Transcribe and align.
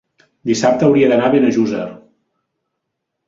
Dissabte 0.51 0.87
hauria 0.87 1.09
d'anar 1.11 1.27
a 1.27 1.33
Benejússer. 1.35 1.85